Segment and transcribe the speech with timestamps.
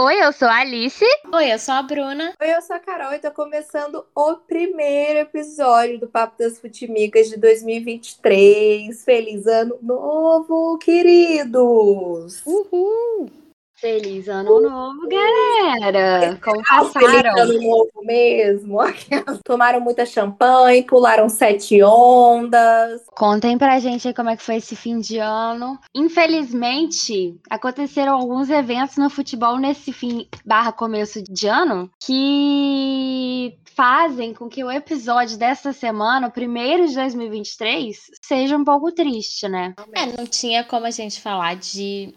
[0.00, 1.04] Oi, eu sou a Alice.
[1.34, 2.32] Oi, eu sou a Bruna.
[2.40, 7.28] Oi, eu sou a Carol e tô começando o primeiro episódio do Papo das Futimigas
[7.28, 9.04] de 2023.
[9.04, 12.46] Feliz ano novo, queridos!
[12.46, 13.47] Uhul!
[13.80, 16.36] Feliz ano novo, galera!
[16.42, 17.40] Como Feliz passaram?
[17.40, 18.78] ano novo mesmo.
[19.44, 23.02] Tomaram muita champanhe, pularam sete ondas.
[23.14, 25.78] Contem pra gente aí como é que foi esse fim de ano.
[25.94, 34.48] Infelizmente, aconteceram alguns eventos no futebol nesse fim barra começo de ano que fazem com
[34.48, 39.72] que o episódio dessa semana, o primeiro de 2023, seja um pouco triste, né?
[39.94, 42.12] É, não tinha como a gente falar de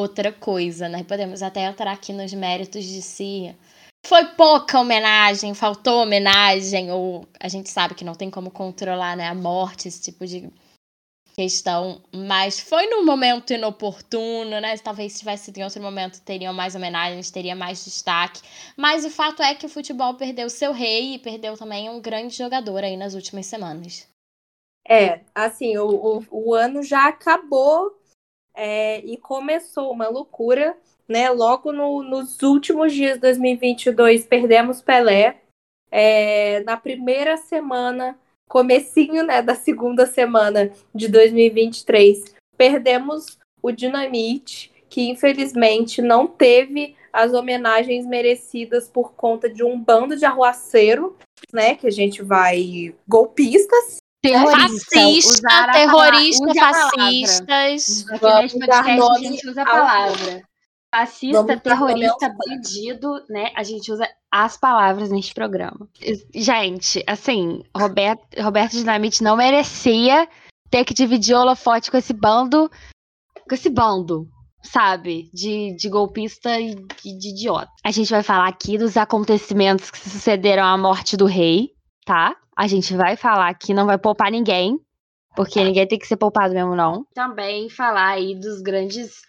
[0.00, 1.04] outra coisa, né?
[1.04, 3.54] Podemos até entrar aqui nos méritos de si.
[4.06, 9.28] Foi pouca homenagem, faltou homenagem, ou a gente sabe que não tem como controlar, né,
[9.28, 10.50] a morte, esse tipo de
[11.34, 14.76] questão, mas foi num momento inoportuno, né?
[14.78, 18.42] Talvez se tivesse sido em outro momento teriam mais homenagens, teria mais destaque.
[18.76, 22.36] Mas o fato é que o futebol perdeu seu rei e perdeu também um grande
[22.36, 24.06] jogador aí nas últimas semanas.
[24.86, 27.99] É, assim, o, o, o ano já acabou
[28.62, 30.76] é, e começou uma loucura,
[31.08, 31.30] né?
[31.30, 35.40] Logo no, nos últimos dias de 2022, perdemos Pelé.
[35.90, 45.08] É, na primeira semana, comecinho né, da segunda semana de 2023, perdemos o Dinamite, que
[45.08, 51.16] infelizmente não teve as homenagens merecidas por conta de um bando de arruaceiro,
[51.50, 51.76] né?
[51.76, 52.94] Que a gente vai.
[53.08, 58.04] golpistas, Terrorista, Fascista, terrorista, fascistas.
[58.10, 60.42] Aqui dar podcast a gente usa a palavra.
[60.94, 63.50] Fascista, terrorista, bandido, né?
[63.56, 65.88] A gente usa as palavras neste programa.
[66.34, 70.28] Gente, assim, Roberto, Roberto Dinamite não merecia
[70.70, 72.70] ter que dividir o holofote com esse bando,
[73.48, 74.28] com esse bando,
[74.62, 75.30] sabe?
[75.32, 77.70] De, de golpista e de, de idiota.
[77.82, 81.70] A gente vai falar aqui dos acontecimentos que sucederam à morte do rei,
[82.04, 82.36] tá?
[82.60, 84.78] A gente vai falar aqui, não vai poupar ninguém,
[85.34, 87.06] porque ninguém tem que ser poupado mesmo, não.
[87.14, 89.22] Também falar aí dos grandes.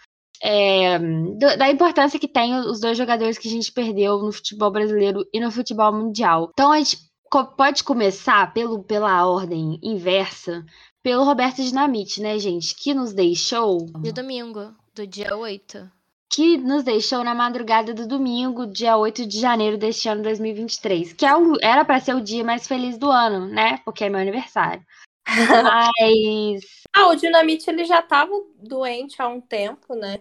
[0.43, 4.71] é, do- da importância que tem os dois jogadores que a gente perdeu no futebol
[4.71, 6.49] brasileiro e no futebol mundial.
[6.51, 6.97] Então a gente
[7.29, 10.65] co- pode começar pelo, pela ordem inversa,
[11.03, 12.73] pelo Roberto Dinamite, né, gente?
[12.75, 13.85] Que nos deixou.
[14.01, 15.89] De domingo, do dia 8.
[16.33, 21.11] Que nos deixou na madrugada do domingo, dia 8 de janeiro deste ano 2023.
[21.13, 23.79] Que é o- era pra ser o dia mais feliz do ano, né?
[23.83, 24.81] Porque é meu aniversário.
[25.99, 26.61] Mas.
[26.95, 30.19] Ah, o Dinamite ele já estava doente há um tempo, né?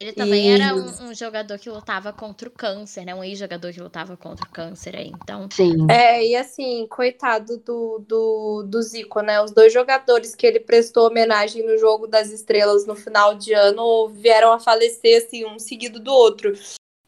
[0.00, 3.12] Ele também E- era um, um jogador que lutava contra o câncer, né?
[3.12, 5.08] Um ex-jogador que lutava contra o câncer aí.
[5.08, 5.74] Então, Sim.
[5.90, 9.42] É, e assim, coitado do, do, do Zico, né?
[9.42, 14.08] Os dois jogadores que ele prestou homenagem no jogo das estrelas no final de ano
[14.08, 16.52] vieram a falecer, assim, um seguido do outro.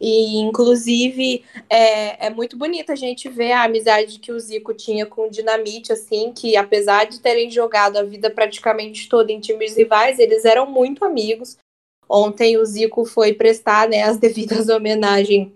[0.00, 5.06] E, inclusive, é, é muito bonito a gente ver a amizade que o Zico tinha
[5.06, 9.76] com o Dinamite, assim, que apesar de terem jogado a vida praticamente toda em times
[9.76, 11.56] rivais, eles eram muito amigos.
[12.10, 15.53] Ontem o Zico foi prestar né, as devidas homenagens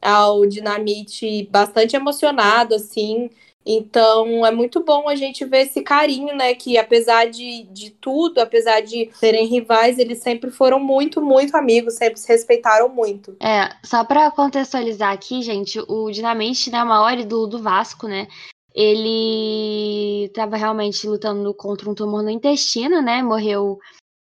[0.00, 3.28] ao Dinamite bastante emocionado, assim.
[3.66, 6.54] Então é muito bom a gente ver esse carinho, né?
[6.54, 11.94] Que apesar de, de tudo, apesar de serem rivais, eles sempre foram muito, muito amigos,
[11.94, 13.36] sempre se respeitaram muito.
[13.38, 18.26] É, só pra contextualizar aqui, gente, o Dinamite, né, maior ídolo do Vasco, né?
[18.74, 23.22] Ele tava realmente lutando contra um tumor no intestino, né?
[23.22, 23.78] Morreu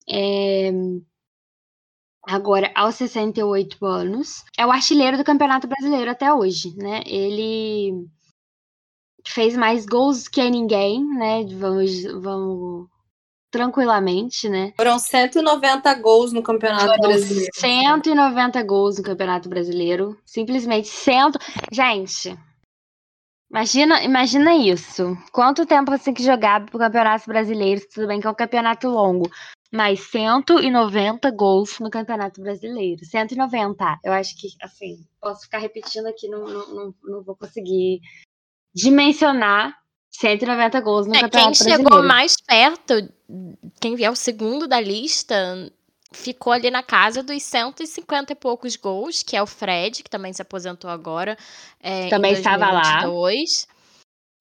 [0.08, 0.72] é,
[2.26, 4.44] agora aos 68 anos.
[4.56, 7.02] É o artilheiro do Campeonato Brasileiro até hoje, né?
[7.06, 8.06] Ele
[9.26, 11.44] fez mais gols que ninguém, né?
[11.44, 12.88] Vamos, vamos
[13.50, 14.72] tranquilamente, né?
[14.76, 17.50] Foram 190 gols no Campeonato Brasileiro.
[17.54, 20.18] 190 gols no Campeonato Brasileiro.
[20.24, 21.32] Simplesmente 100.
[21.72, 22.38] Gente,
[23.50, 25.16] imagina, imagina isso.
[25.32, 27.80] Quanto tempo você tem que jogar pro Campeonato Brasileiro?
[27.92, 29.30] Tudo bem que é um campeonato longo.
[29.72, 33.04] Mas 190 gols no Campeonato Brasileiro.
[33.04, 34.00] 190.
[34.02, 38.00] Eu acho que, assim, posso ficar repetindo aqui, não, não, não, não vou conseguir
[38.74, 39.76] dimensionar
[40.10, 42.08] 190 gols no é, quem Campeonato chegou Brasileiro.
[42.08, 42.94] mais perto,
[43.80, 45.70] quem é o segundo da lista,
[46.12, 50.32] ficou ali na casa dos 150 e poucos gols, que é o Fred, que também
[50.32, 51.36] se aposentou agora.
[51.80, 53.02] é, Também estava lá.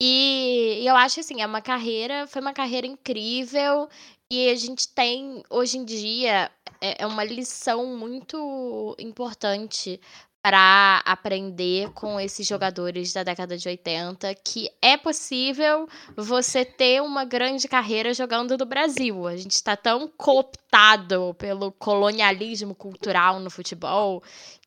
[0.00, 3.88] E, e eu acho assim, é uma carreira, foi uma carreira incrível.
[4.30, 6.50] E a gente tem, hoje em dia,
[6.80, 10.00] é, é uma lição muito importante
[10.40, 17.24] para aprender com esses jogadores da década de 80 que é possível você ter uma
[17.24, 19.26] grande carreira jogando no Brasil.
[19.26, 24.22] A gente está tão cooptado pelo colonialismo cultural no futebol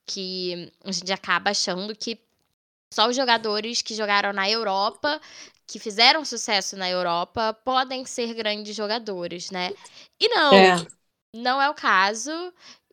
[0.06, 2.19] Que a gente acaba achando que
[2.93, 5.19] só os jogadores que jogaram na Europa,
[5.67, 9.73] que fizeram sucesso na Europa, podem ser grandes jogadores, né?
[10.21, 10.88] E não, É.
[11.35, 12.31] não é o caso.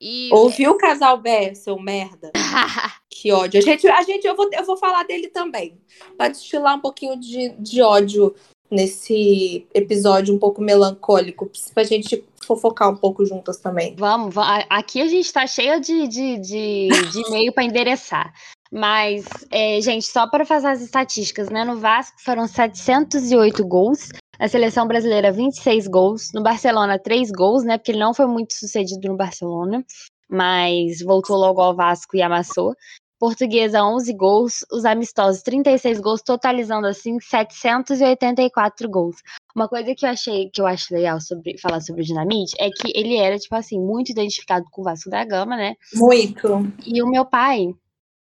[0.00, 2.30] E Ouviu o casal Bé, seu merda?
[3.20, 3.58] Que ódio.
[3.58, 5.76] A gente, a gente eu, vou, eu vou falar dele também.
[6.16, 8.32] Pra destilar um pouquinho de, de ódio
[8.70, 11.50] nesse episódio um pouco melancólico.
[11.74, 13.96] Pra gente fofocar um pouco juntas também.
[13.96, 14.36] Vamos,
[14.70, 18.32] aqui a gente tá cheia de, de, de, de e-mail para endereçar.
[18.70, 21.64] Mas, é, gente, só para fazer as estatísticas, né?
[21.64, 27.78] No Vasco foram 708 gols, na seleção brasileira 26 gols, no Barcelona 3 gols, né?
[27.78, 29.84] Porque ele não foi muito sucedido no Barcelona,
[30.28, 32.74] mas voltou logo ao Vasco e amassou.
[33.18, 39.16] Portuguesa 11 gols, os amistosos 36 gols, totalizando assim 784 gols.
[39.56, 42.70] Uma coisa que eu achei que eu acho legal sobre falar sobre o Dinamite é
[42.70, 45.74] que ele era, tipo assim, muito identificado com o Vasco da Gama, né?
[45.94, 46.72] Muito.
[46.86, 47.74] E o meu pai,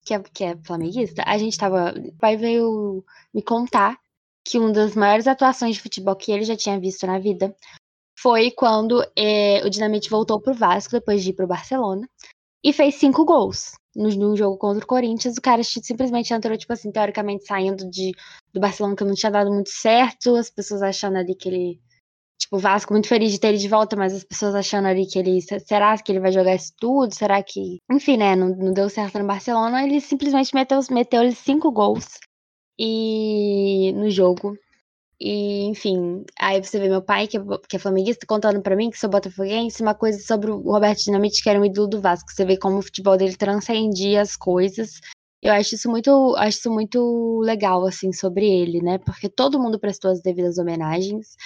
[0.09, 1.93] que é, que é flamenguista, a gente tava.
[1.93, 3.99] O pai veio me contar
[4.43, 7.55] que uma das maiores atuações de futebol que ele já tinha visto na vida
[8.19, 12.09] foi quando eh, o Dinamite voltou pro Vasco depois de ir pro Barcelona
[12.65, 13.73] e fez cinco gols.
[13.95, 18.13] No, no jogo contra o Corinthians, o cara simplesmente entrou, tipo assim, teoricamente saindo de,
[18.53, 21.81] do Barcelona que não tinha dado muito certo, as pessoas achando ali que ele.
[22.39, 25.07] Tipo, o Vasco muito feliz de ter ele de volta, mas as pessoas achando ali
[25.07, 25.41] que ele.
[25.41, 27.13] Será que ele vai jogar isso tudo?
[27.15, 27.79] Será que.
[27.91, 28.37] Enfim, né?
[28.37, 29.85] Não, não deu certo no Barcelona.
[29.85, 32.07] Ele simplesmente meteu, meteu cinco gols
[32.79, 34.57] e no jogo.
[35.21, 38.89] E, enfim, aí você vê meu pai, que é, que é flamenguista, contando pra mim
[38.89, 42.31] que sou botafoguense, uma coisa sobre o Roberto Dinamite, que era um ídolo do Vasco.
[42.31, 45.01] Você vê como o futebol dele transcendia as coisas.
[45.43, 48.99] Eu acho isso muito, acho isso muito legal, assim, sobre ele, né?
[48.99, 51.37] Porque todo mundo prestou as devidas homenagens.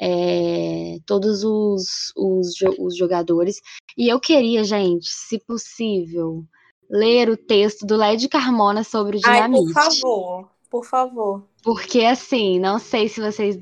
[0.00, 3.60] É, todos os, os, os jogadores.
[3.96, 6.44] E eu queria, gente, se possível,
[6.90, 9.72] ler o texto do Led Carmona sobre o Ai, Dinamite.
[9.72, 10.50] por favor.
[10.70, 11.48] Por favor.
[11.62, 13.58] Porque assim, não sei se vocês.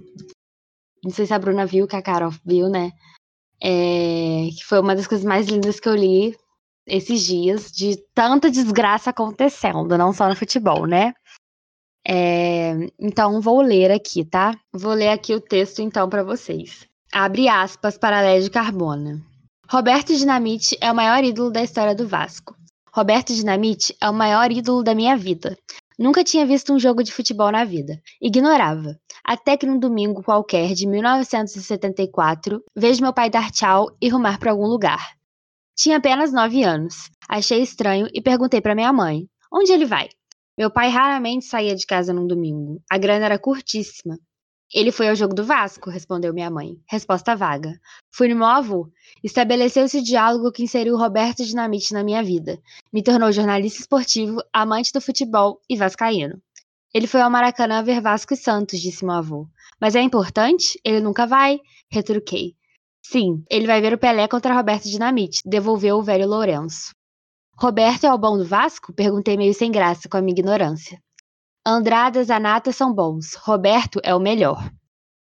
[1.03, 2.93] Não sei se a Bruna viu, que a Carol viu, né?
[3.63, 6.37] É, que foi uma das coisas mais lindas que eu li
[6.87, 11.15] esses dias, de tanta desgraça acontecendo, não só no futebol, né?
[12.07, 14.57] É, então, vou ler aqui, tá?
[14.73, 16.87] Vou ler aqui o texto, então, para vocês.
[17.13, 19.21] Abre aspas para Led Carbona.
[19.69, 22.57] Roberto Dinamite é o maior ídolo da história do Vasco.
[22.93, 25.57] Roberto Dinamite é o maior ídolo da minha vida.
[25.99, 28.01] Nunca tinha visto um jogo de futebol na vida.
[28.21, 28.99] Ignorava.
[29.25, 34.51] Até que num domingo qualquer de 1974, vejo meu pai dar tchau e rumar para
[34.51, 35.15] algum lugar.
[35.77, 37.11] Tinha apenas nove anos.
[37.29, 40.09] Achei estranho e perguntei para minha mãe: onde ele vai?
[40.61, 42.83] Meu pai raramente saía de casa num domingo.
[42.91, 44.19] A grana era curtíssima.
[44.71, 46.77] Ele foi ao jogo do Vasco, respondeu minha mãe.
[46.87, 47.81] Resposta vaga.
[48.15, 48.87] Fui no meu avô.
[49.25, 52.61] Estabeleceu-se o diálogo que inseriu Roberto Dinamite na minha vida.
[52.93, 56.39] Me tornou jornalista esportivo, amante do futebol e vascaíno.
[56.93, 59.49] Ele foi ao Maracanã ver Vasco e Santos, disse meu avô.
[59.81, 60.79] Mas é importante?
[60.85, 61.59] Ele nunca vai?
[61.91, 62.55] Retruquei.
[63.03, 66.91] Sim, ele vai ver o Pelé contra Roberto Dinamite, devolveu o velho Lourenço.
[67.63, 68.91] Roberto é o bom do Vasco?
[68.91, 70.99] Perguntei meio sem graça, com a minha ignorância.
[71.67, 73.35] Andrada, Zanata são bons.
[73.35, 74.73] Roberto é o melhor.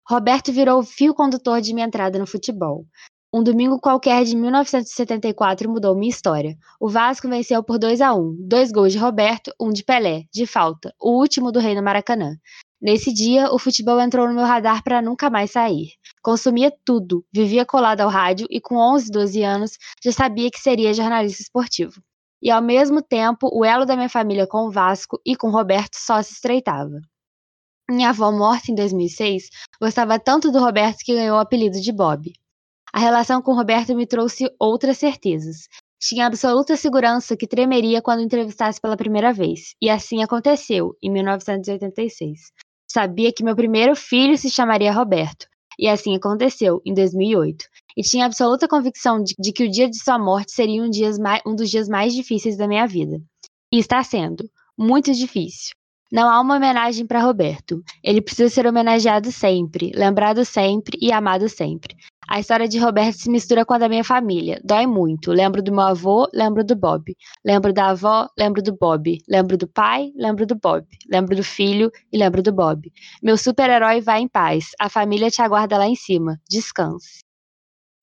[0.08, 2.86] Roberto virou o fio condutor de minha entrada no futebol.
[3.34, 6.56] Um domingo qualquer de 1974 mudou minha história.
[6.80, 10.46] O Vasco venceu por 2 a 1 dois gols de Roberto, um de Pelé, de
[10.46, 12.36] falta, o último do Rei no Maracanã.
[12.80, 15.88] Nesse dia, o futebol entrou no meu radar para nunca mais sair.
[16.22, 19.72] Consumia tudo, vivia colado ao rádio e com 11, 12 anos
[20.04, 22.00] já sabia que seria jornalista esportivo.
[22.42, 25.96] E ao mesmo tempo, o elo da minha família com o Vasco e com Roberto
[25.96, 27.00] só se estreitava.
[27.90, 29.48] Minha avó, morta em 2006,
[29.80, 32.32] gostava tanto do Roberto que ganhou o apelido de Bob.
[32.92, 35.68] A relação com Roberto me trouxe outras certezas.
[36.00, 42.52] Tinha absoluta segurança que tremeria quando entrevistasse pela primeira vez, e assim aconteceu, em 1986.
[42.90, 45.46] Sabia que meu primeiro filho se chamaria Roberto,
[45.78, 47.64] e assim aconteceu, em 2008.
[47.98, 51.18] E tinha absoluta convicção de, de que o dia de sua morte seria um, dias
[51.18, 53.18] mai- um dos dias mais difíceis da minha vida.
[53.72, 54.48] E está sendo.
[54.78, 55.72] Muito difícil.
[56.12, 57.82] Não há uma homenagem para Roberto.
[58.02, 61.96] Ele precisa ser homenageado sempre, lembrado sempre e amado sempre.
[62.30, 64.60] A história de Roberto se mistura com a da minha família.
[64.64, 65.32] Dói muito.
[65.32, 67.14] Lembro do meu avô, lembro do Bob.
[67.44, 69.18] Lembro da avó, lembro do Bob.
[69.28, 70.86] Lembro do pai, lembro do Bob.
[71.10, 72.90] Lembro do filho e lembro do Bob.
[73.22, 74.66] Meu super-herói vai em paz.
[74.80, 76.38] A família te aguarda lá em cima.
[76.48, 77.27] Descanse.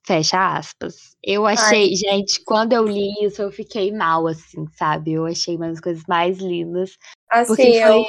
[0.06, 1.16] Fecha aspas.
[1.24, 5.14] Eu achei, gente, quando eu li isso, eu fiquei mal, assim, sabe?
[5.14, 6.92] Eu achei uma das coisas mais lindas.
[7.48, 8.04] Porque Assim, eu, foi.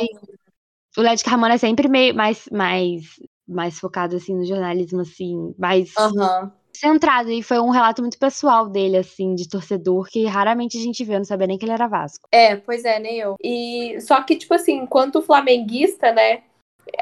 [0.99, 3.03] O Led Carmona é sempre meio mais, mais,
[3.49, 6.53] mais focado, assim, no jornalismo, assim, mais Aham.
[6.75, 11.03] centrado e foi um relato muito pessoal dele, assim, de torcedor, que raramente a gente
[11.03, 12.29] vê, eu não sabia nem que ele era Vasco.
[12.31, 13.37] É, pois é, nem eu.
[13.43, 16.43] E só que, tipo assim, enquanto flamenguista, né?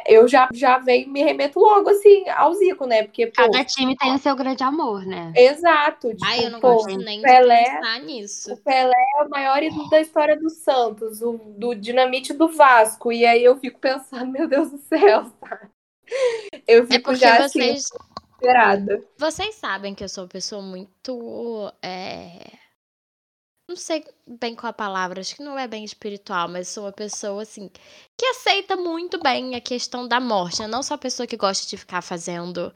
[0.06, 3.02] Eu já, já venho, me remeto logo, assim, ao Zico, né?
[3.02, 5.32] Porque, pô, Cada time tem o seu grande amor, né?
[5.36, 6.08] Exato.
[6.10, 8.52] Tipo, Ai, eu não pô, gosto nem Pelé, de pensar nisso.
[8.54, 13.12] O Pelé é o maior ídolo da história do Santos, o, do Dinamite do Vasco.
[13.12, 15.68] E aí eu fico pensando, meu Deus do céu, tá?
[16.66, 19.04] Eu É fico porque já assim, vocês, desesperada.
[19.18, 21.72] vocês sabem que eu sou uma pessoa muito.
[21.82, 22.52] é,
[23.66, 26.92] Não sei bem qual a palavra, acho que não é bem espiritual, mas sou uma
[26.92, 27.70] pessoa assim
[28.16, 30.60] que aceita muito bem a questão da morte.
[30.62, 32.72] Eu não sou a pessoa que gosta de ficar fazendo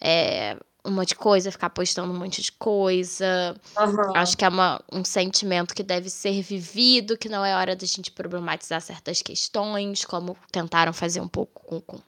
[0.00, 3.56] é, um monte de coisa, ficar postando um monte de coisa.
[3.76, 4.12] Aham.
[4.14, 7.84] Acho que é uma- um sentimento que deve ser vivido, que não é hora da
[7.86, 11.98] gente problematizar certas questões, como tentaram fazer um pouco com, com,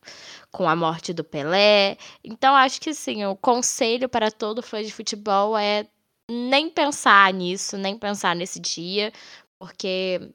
[0.52, 1.96] com a morte do Pelé.
[2.24, 5.84] Então, acho que sim, o conselho para todo fã de futebol é
[6.30, 9.12] nem pensar nisso, nem pensar nesse dia,
[9.58, 10.32] porque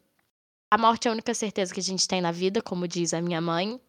[0.70, 3.22] a morte é a única certeza que a gente tem na vida, como diz a
[3.22, 3.80] minha mãe.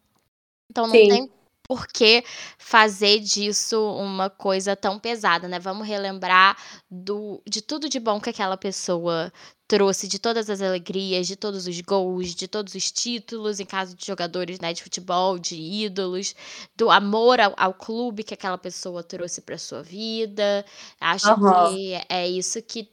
[0.69, 1.07] Então não Sim.
[1.07, 1.31] tem
[1.67, 2.23] por que
[2.57, 5.59] fazer disso uma coisa tão pesada, né?
[5.59, 6.57] Vamos relembrar
[6.89, 9.31] do, de tudo de bom que aquela pessoa
[9.67, 13.95] trouxe, de todas as alegrias, de todos os gols, de todos os títulos, em caso
[13.95, 16.33] de jogadores né, de futebol, de ídolos,
[16.75, 20.65] do amor ao, ao clube que aquela pessoa trouxe para sua vida.
[20.99, 21.65] Acho Aham.
[21.65, 22.89] que é isso que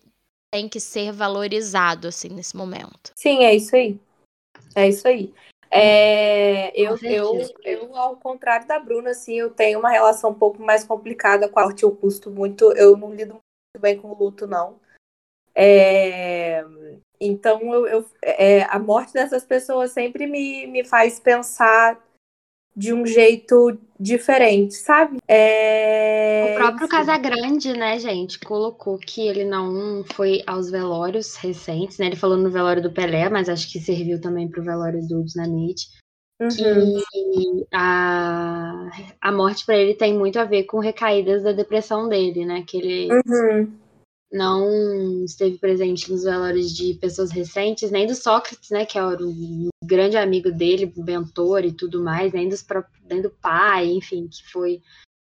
[0.52, 3.12] tem que ser valorizado assim nesse momento.
[3.16, 3.99] Sim, é isso aí.
[4.75, 5.33] É isso aí.
[5.71, 10.62] É, eu, eu, eu, ao contrário da Bruna, assim, eu tenho uma relação um pouco
[10.62, 11.83] mais complicada com a arte.
[11.83, 14.78] Eu custo muito, eu não lido muito bem com o luto, não.
[15.54, 16.64] É,
[17.20, 22.02] então, eu, eu- é, a morte dessas pessoas sempre me, me faz pensar
[22.76, 25.18] de um jeito diferente, sabe?
[25.28, 26.88] É, O próprio.
[26.88, 32.06] Casagrande, né, gente, colocou que ele não foi aos velórios recentes, né?
[32.06, 35.87] Ele falou no velório do Pelé, mas acho que serviu também pro velório do Dinamite.
[36.42, 36.49] Uhum.
[36.49, 42.44] Que a, a morte para ele tem muito a ver com recaídas da depressão dele,
[42.44, 42.64] né?
[42.66, 43.73] Que ele Uhum.
[44.33, 49.69] Não esteve presente nos velórios de pessoas recentes, nem do Sócrates, né, que era um
[49.85, 52.64] grande amigo dele, mentor e tudo mais, nem, dos
[53.09, 54.83] nem do pai, enfim, que foi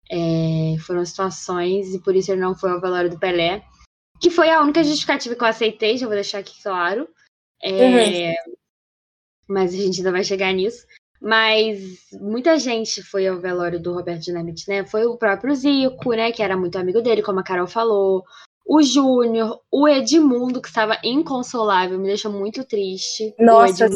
[0.09, 3.63] é, foram situações e por isso ele não foi ao velório do Pelé,
[4.19, 7.07] que foi a única justificativa que eu aceitei, já vou deixar aqui claro.
[7.61, 8.35] É,
[9.47, 10.85] Mas a gente ainda vai chegar nisso.
[11.19, 14.85] Mas muita gente foi ao velório do Roberto Dinamite, né?
[14.85, 16.31] Foi o próprio Zico, né?
[16.31, 18.23] Que era muito amigo dele, como a Carol falou.
[18.67, 23.33] O Júnior, o Edmundo, que estava inconsolável, me deixou muito triste.
[23.39, 23.87] Nossa.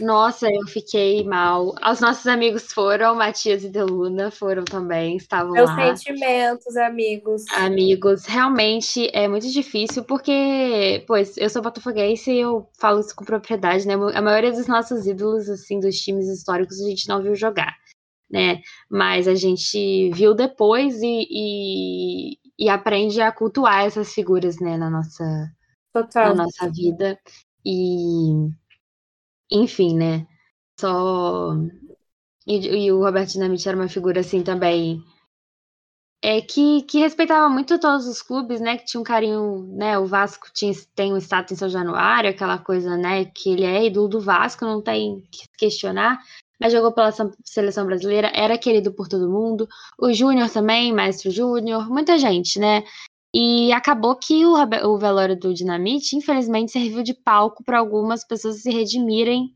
[0.00, 1.74] Nossa, eu fiquei mal.
[1.90, 5.94] Os nossos amigos foram, Matias e Deluna foram também, estavam Meus lá.
[5.94, 7.44] sentimentos, amigos.
[7.52, 13.24] Amigos, realmente é muito difícil, porque, pois, eu sou botafoguense e eu falo isso com
[13.24, 13.94] propriedade, né?
[14.14, 17.74] A maioria dos nossos ídolos, assim, dos times históricos, a gente não viu jogar,
[18.30, 18.60] né?
[18.90, 24.90] Mas a gente viu depois e, e, e aprende a cultuar essas figuras, né, na
[24.90, 25.24] nossa,
[25.94, 26.34] na Total.
[26.34, 27.18] nossa vida.
[27.64, 28.48] E,
[29.50, 30.26] enfim, né?
[30.78, 31.54] Só.
[32.46, 35.02] E, e o Roberto Dinamite era uma figura, assim, também
[36.24, 38.78] é que, que respeitava muito todos os clubes, né?
[38.78, 39.98] Que tinha um carinho, né?
[39.98, 43.26] O Vasco tinha, tem um status em São Januário, aquela coisa, né?
[43.26, 46.18] Que ele é ídolo do Vasco, não tem que questionar.
[46.60, 47.12] Mas jogou pela
[47.44, 49.68] seleção brasileira, era querido por todo mundo.
[49.98, 52.84] O Júnior também, Maestro Júnior, muita gente, né?
[53.34, 58.62] E acabou que o, o velório do Dinamite, infelizmente, serviu de palco para algumas pessoas
[58.62, 59.52] se redimirem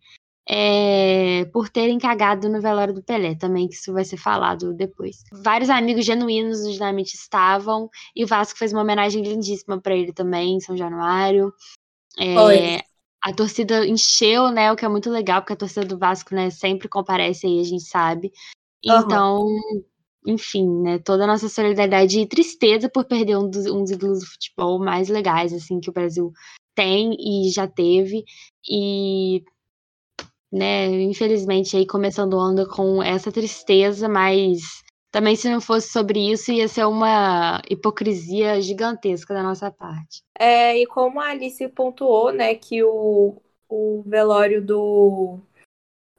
[0.48, 5.22] é, por terem cagado no velório do Pelé, também que isso vai ser falado depois.
[5.30, 10.12] Vários amigos genuínos do Dinamite estavam, e o Vasco fez uma homenagem lindíssima para ele
[10.12, 11.52] também, em São Januário.
[12.18, 12.34] É.
[13.22, 16.50] a torcida encheu, né, o que é muito legal, porque a torcida do Vasco, né,
[16.50, 18.32] sempre comparece aí, a gente sabe.
[18.84, 19.44] Então,
[20.26, 24.20] enfim, né, toda a nossa solidariedade e tristeza por perder um dos, um dos ídolos
[24.20, 26.32] do futebol mais legais, assim, que o Brasil
[26.74, 28.24] tem e já teve.
[28.68, 29.42] E
[30.50, 36.30] né, infelizmente aí começando o ano com essa tristeza, mas também se não fosse sobre
[36.30, 40.22] isso ia ser uma hipocrisia gigantesca da nossa parte.
[40.38, 43.36] É, e como a Alice pontuou, né, que o,
[43.68, 45.38] o velório do,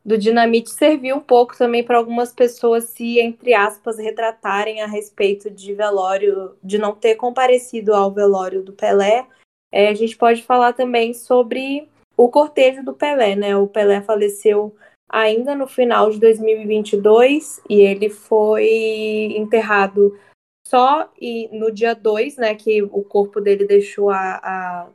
[0.03, 5.50] do Dinamite serviu um pouco também para algumas pessoas se, entre aspas, retratarem a respeito
[5.50, 9.27] de velório, de não ter comparecido ao velório do Pelé.
[9.72, 13.55] É, a gente pode falar também sobre o cortejo do Pelé, né?
[13.55, 14.75] O Pelé faleceu
[15.10, 20.18] ainda no final de 2022 e ele foi enterrado
[20.66, 24.89] só e no dia 2, né, que o corpo dele deixou a, a,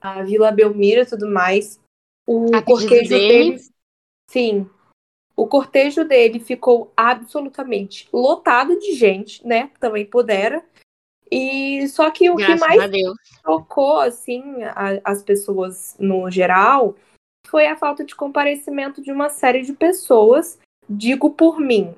[0.00, 1.80] a Vila Belmiro e tudo mais,
[2.26, 3.50] o A cortejo dele?
[3.52, 3.60] dele.
[4.28, 4.68] Sim.
[5.36, 9.70] O cortejo dele ficou absolutamente lotado de gente, né?
[9.80, 10.62] Também pudera.
[11.30, 13.16] E só que o que Graças mais a Deus.
[13.42, 16.94] tocou assim a- as pessoas no geral
[17.46, 20.58] foi a falta de comparecimento de uma série de pessoas.
[20.88, 21.94] Digo por mim.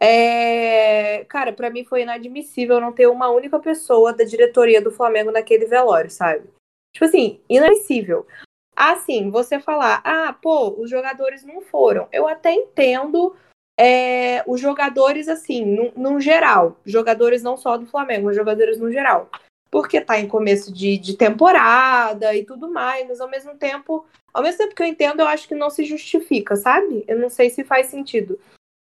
[0.00, 5.30] É, Cara, pra mim foi inadmissível não ter uma única pessoa da diretoria do Flamengo
[5.30, 6.44] naquele velório, sabe?
[6.92, 8.26] Tipo assim, inadmissível.
[8.74, 12.08] Assim, você falar, ah, pô, os jogadores não foram.
[12.12, 13.34] Eu até entendo
[13.78, 16.76] é, os jogadores, assim, no, no geral.
[16.84, 19.30] Jogadores não só do Flamengo, mas jogadores no geral.
[19.72, 24.42] Porque tá em começo de, de temporada e tudo mais, mas ao mesmo tempo, ao
[24.42, 27.02] mesmo tempo que eu entendo, eu acho que não se justifica, sabe?
[27.08, 28.38] Eu não sei se faz sentido.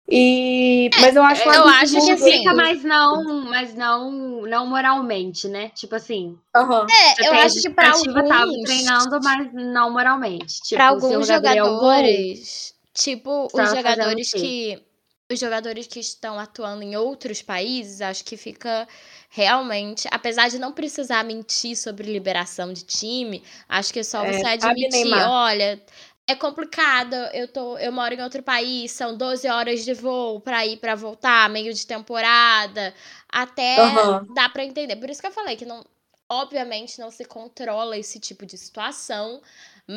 [0.10, 4.68] E, mas eu acho um eu acho que assim, Fica, mas não, mas não, não
[4.68, 5.70] moralmente, né?
[5.70, 6.86] Tipo assim, Aham.
[6.92, 10.62] É, eu acho que pra justificativa tava alguns, treinando, mas não moralmente.
[10.64, 14.84] Tipo, alguns Gabriel jogadores, tipo os jogadores que
[15.34, 18.88] os jogadores que estão atuando em outros países, acho que fica
[19.30, 24.26] realmente, apesar de não precisar mentir sobre liberação de time, acho que é só É,
[24.26, 25.82] você admitir, olha,
[26.28, 30.66] é complicado, eu tô, eu moro em outro país, são 12 horas de voo pra
[30.66, 32.94] ir pra voltar, meio de temporada,
[33.30, 34.30] até Aham.
[34.30, 34.96] dá pra entender.
[34.98, 35.84] Por isso que eu falei que não,
[36.30, 39.42] obviamente não se controla esse tipo de situação,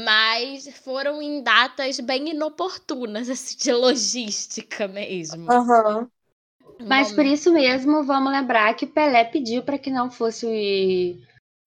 [0.03, 5.51] mas foram em datas bem inoportunas, assim, de logística mesmo.
[5.51, 6.09] Aham.
[6.81, 11.21] Mas por isso mesmo, vamos lembrar que o Pelé pediu para que não fosse.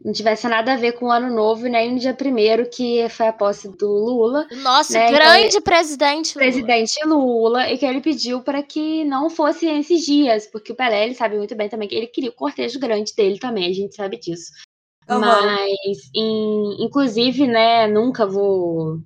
[0.03, 3.27] Não tivesse nada a ver com o ano novo, nem no dia primeiro, que foi
[3.27, 6.45] a posse do Lula, nosso né, então grande presidente Lula.
[6.45, 11.05] presidente Lula, e que ele pediu para que não fosse esses dias, porque o Pelé,
[11.05, 13.95] ele sabe muito bem também que ele queria o cortejo grande dele também, a gente
[13.95, 14.51] sabe disso.
[15.09, 15.21] Aham.
[15.21, 18.99] Mas, em- inclusive, né, nunca vou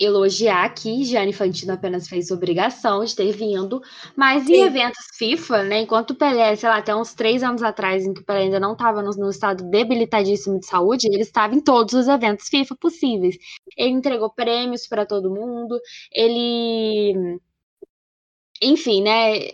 [0.00, 3.82] elogiar que Gianni Infantino apenas fez obrigação de ter vindo,
[4.16, 4.62] mas em Sim.
[4.62, 8.22] eventos FIFA, né, enquanto o Pelé, sei lá, até uns três anos atrás, em que
[8.22, 11.92] o Pelé ainda não estava no, no estado debilitadíssimo de saúde, ele estava em todos
[11.92, 13.36] os eventos FIFA possíveis.
[13.76, 15.78] Ele entregou prêmios para todo mundo,
[16.12, 17.38] ele...
[18.62, 19.50] Enfim, né,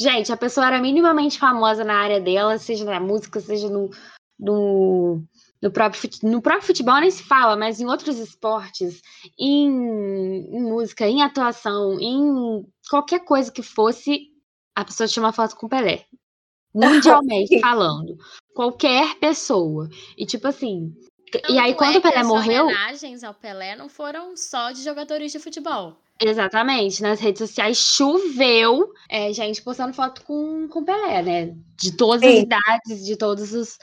[0.00, 3.90] Gente, a pessoa era minimamente famosa na área dela, seja na música, seja no,
[4.38, 5.22] no,
[5.60, 9.02] no, próprio, no próprio futebol, nem se fala, mas em outros esportes,
[9.38, 14.28] em, em música, em atuação, em qualquer coisa que fosse,
[14.74, 16.06] a pessoa tinha uma foto com o Pelé.
[16.72, 18.16] Mundialmente falando.
[18.54, 19.90] Qualquer pessoa.
[20.16, 20.94] E tipo assim.
[21.48, 22.64] E aí, Tanto quando é o Pelé as morreu.
[22.64, 25.96] homenagens ao Pelé não foram só de jogadores de futebol.
[26.22, 31.54] Exatamente, nas redes sociais choveu é, gente postando foto com, com Pelé, né?
[31.80, 33.78] De todas as idades, de todos os.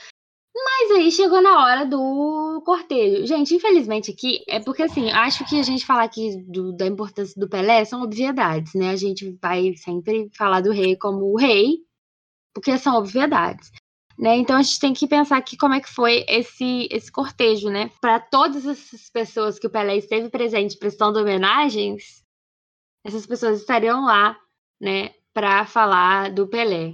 [0.55, 3.25] Mas aí chegou na hora do cortejo.
[3.25, 7.39] Gente, infelizmente aqui, é porque assim, acho que a gente falar aqui do- da importância
[7.39, 8.89] do Pelé são obviedades, né?
[8.89, 11.77] A gente vai sempre falar do rei como o rei,
[12.53, 13.71] porque são obviedades.
[14.17, 14.37] Né?
[14.37, 17.91] Então a gente tem que pensar aqui como é que foi esse, esse cortejo, né?
[18.01, 22.23] Para todas essas pessoas que o Pelé esteve presente prestando homenagens,
[23.05, 24.35] essas pessoas estariam lá,
[24.81, 26.91] né, para falar do Pelé.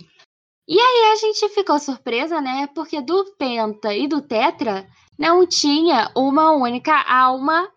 [0.68, 6.12] E aí a gente ficou surpresa, né, porque do Penta e do Tetra não tinha
[6.16, 7.72] uma única alma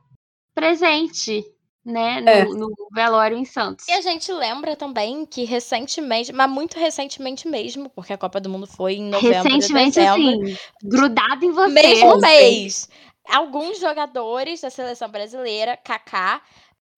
[0.54, 1.44] presente,
[1.86, 2.44] né, no, É.
[2.44, 3.86] no velório em Santos.
[3.88, 8.48] E a gente lembra também que recentemente, mas muito recentemente mesmo, porque a Copa do
[8.50, 11.70] Mundo foi em novembro Recentemente, dezembro, assim, grudado em você.
[11.72, 12.88] mesmo mês,
[13.28, 16.40] alguns jogadores da seleção brasileira, Kaká,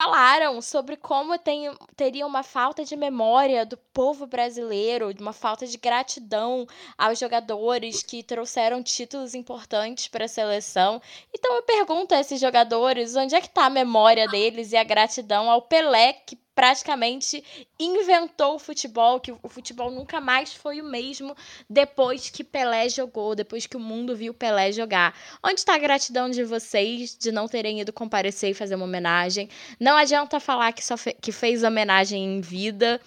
[0.01, 5.77] falaram sobre como tem, teria uma falta de memória do povo brasileiro, uma falta de
[5.77, 11.03] gratidão aos jogadores que trouxeram títulos importantes para a seleção.
[11.35, 14.85] Então eu pergunto a esses jogadores onde é que está a memória deles e a
[14.85, 17.45] gratidão ao Pelé, que praticamente
[17.79, 21.37] inventou o futebol, que o futebol nunca mais foi o mesmo
[21.71, 25.15] depois que Pelé jogou, depois que o mundo viu Pelé jogar.
[25.41, 29.49] Onde está a gratidão de vocês de não terem ido comparecer e fazer uma homenagem?
[29.79, 33.01] Não adianta falar que só fe- que fez homenagem em vida,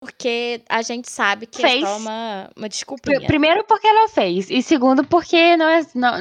[0.00, 1.82] porque a gente sabe que é Fez.
[1.86, 3.26] só uma, uma desculpinha.
[3.26, 4.48] Primeiro porque não fez.
[4.48, 6.14] E segundo porque não é, não-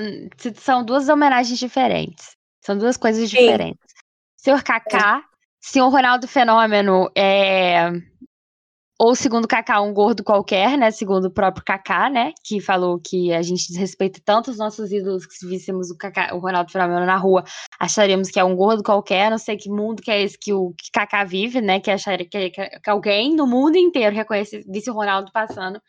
[0.57, 2.35] são duas homenagens diferentes.
[2.59, 3.37] São duas coisas Sim.
[3.37, 3.93] diferentes.
[4.35, 5.23] Senhor Kaká,
[5.63, 7.89] senhor Ronaldo Fenômeno é
[8.99, 10.91] ou segundo Kaká, um gordo qualquer, né?
[10.91, 12.31] Segundo o próprio Kaká, né?
[12.43, 16.33] Que falou que a gente desrespeita tanto os nossos ídolos que se víssemos o, Kaká,
[16.35, 17.43] o Ronaldo Fenômeno na rua,
[17.79, 19.31] acharíamos que é um gordo qualquer.
[19.31, 21.79] Não sei que mundo que é esse que o que Kaká vive, né?
[21.79, 25.81] Que acharia que, que, que alguém no mundo inteiro reconhece, visse o Ronaldo passando,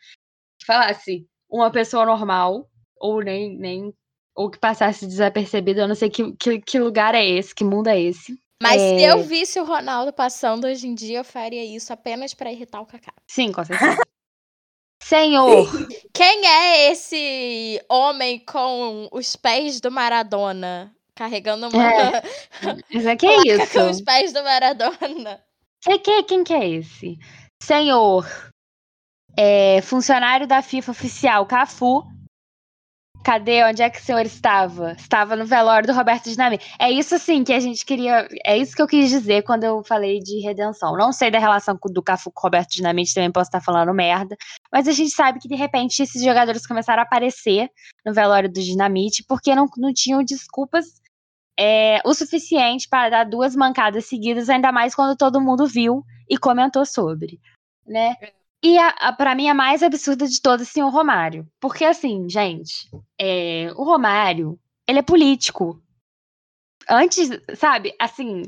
[0.65, 2.67] falasse uma pessoa normal,
[2.99, 3.93] ou nem, nem
[4.35, 5.81] ou que passasse desapercebido.
[5.81, 8.44] Eu não sei que, que, que lugar é esse, que mundo é esse.
[8.61, 8.97] Mas É.
[8.97, 12.81] se eu visse o Ronaldo passando hoje em dia, eu faria isso apenas pra irritar
[12.81, 13.11] o Kaká.
[13.29, 14.01] Sim, com certeza.
[15.03, 15.67] Senhor,
[16.13, 20.91] Quem é esse homem com os pés do Maradona?
[21.13, 22.21] Carregando uma É.
[22.93, 24.05] mas é que é placa com os isso?
[24.05, 25.43] pés do Maradona.
[25.81, 27.17] Que, que, quem que é esse?
[27.61, 28.25] Senhor,
[29.37, 32.03] é, funcionário da FIFA oficial, Cafu.
[33.25, 33.63] Cadê?
[33.63, 34.91] Onde é que o senhor estava?
[34.91, 36.71] Estava no velório do Roberto Dinamite.
[36.79, 38.27] É isso sim que a gente queria.
[38.45, 40.95] É isso que eu quis dizer quando eu falei de redenção.
[40.95, 44.37] Não sei da relação do Cafu com o Roberto Dinamite, também posso estar falando merda.
[44.71, 47.67] Mas a gente sabe que de repente esses jogadores começaram a aparecer
[48.05, 50.85] no velório do Dinamite porque não, não tinham desculpas
[51.59, 56.37] é, o suficiente para dar duas mancadas seguidas, ainda mais quando todo mundo viu e
[56.37, 57.39] comentou sobre,
[57.87, 58.15] né?
[58.63, 61.47] E a, a, para mim a mais absurda de todas, sim, o Romário.
[61.59, 62.89] Porque assim, gente,
[63.19, 65.81] é, o Romário, ele é político.
[66.89, 68.43] Antes, sabe, assim,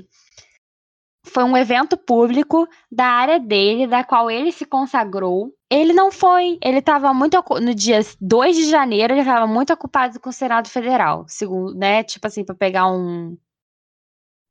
[1.26, 5.54] foi um evento público da área dele, da qual ele se consagrou.
[5.70, 10.20] Ele não foi, ele estava muito no dia 2 de janeiro, ele estava muito ocupado
[10.20, 13.38] com o Senado Federal, segundo, né, tipo assim, para pegar um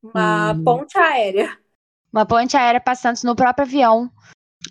[0.03, 0.65] Uma Hum.
[0.65, 1.59] ponte aérea.
[2.13, 4.11] uma ponte aérea passando no próprio avião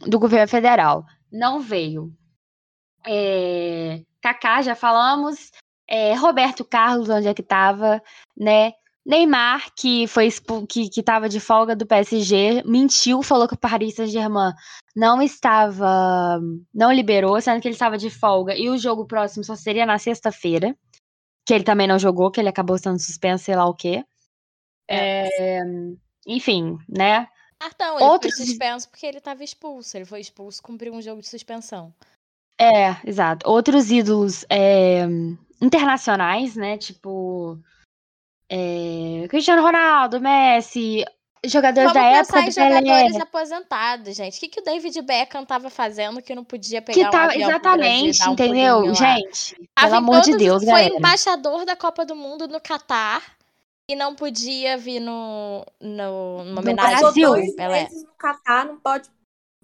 [0.02, 1.06] do governo federal.
[1.32, 2.12] Não veio.
[3.06, 5.52] É, Kaká, já falamos.
[5.88, 8.02] É, Roberto Carlos, onde é que estava,
[8.36, 8.74] né?
[9.06, 10.30] Neymar, que foi
[10.68, 14.52] que, que tava de folga do PSG, mentiu, falou que o Paris Saint-Germain
[14.96, 16.40] não estava,
[16.74, 20.00] não liberou, sendo que ele estava de folga e o jogo próximo só seria na
[20.00, 20.76] sexta-feira,
[21.46, 24.04] que ele também não jogou, que ele acabou sendo suspenso, sei lá o quê.
[24.90, 25.60] É,
[26.26, 27.28] enfim, né?
[27.60, 29.98] Cartão, ele Outros- foi suspenso porque ele tava expulso.
[29.98, 31.94] Ele foi expulso, cumpriu um jogo de suspensão.
[32.60, 33.50] É, exato.
[33.50, 35.04] Outros ídolos é,
[35.62, 36.78] internacionais, né?
[36.78, 37.58] Tipo.
[38.50, 41.04] é, Cristiano Ronaldo, Messi,
[41.46, 42.80] jogadores Vamos da pensar época em Pelé.
[42.80, 44.38] jogadores aposentados, gente.
[44.38, 47.24] O que, que o David Beckham tava fazendo que não podia pegar Que um tá,
[47.26, 48.96] avião Brasil exatamente, dar um entendeu?
[48.96, 50.96] Gente, Tava pelo amor de Deus, Foi galera.
[50.96, 53.35] embaixador da Copa do Mundo no Catar
[53.90, 57.30] e não podia vir no, no, numa No homenagem Passou Brasil.
[57.30, 57.84] dois Pelé.
[57.84, 59.10] meses no Catar, não pode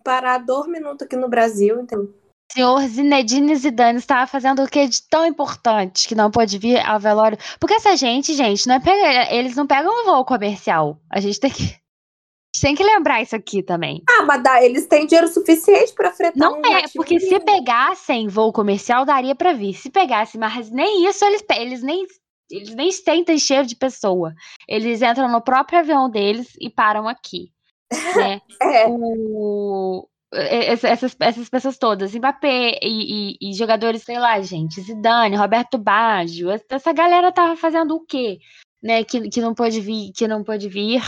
[0.04, 2.14] parar dois minutos aqui no Brasil, entendeu?
[2.54, 7.00] senhor Zinedine Zidane estava fazendo o que de tão importante que não pôde vir ao
[7.00, 7.38] velório?
[7.58, 11.00] Porque essa gente, gente, não é pega- eles não pegam um voo comercial.
[11.10, 14.04] A gente tem que, a gente tem que lembrar isso aqui também.
[14.10, 18.28] Ah, mas dá, eles têm dinheiro suficiente pra fretar Não um é, porque se pegassem
[18.28, 19.74] voo comercial, daria pra vir.
[19.74, 22.06] Se pegasse, mas nem isso eles, eles nem
[22.52, 24.34] eles nem sentem cheiro de pessoa.
[24.68, 27.52] Eles entram no próprio avião deles e param aqui,
[28.16, 28.42] né?
[28.62, 34.80] É, o, ess- essas, essas pessoas todas, Mbappé e, e- e jogadores, sei lá, gente,
[34.82, 38.40] Zidane, Roberto Baggio, essa- galera tava fazendo o quê?
[38.82, 41.04] Né, que, que não pôde vir, que não pôde vir,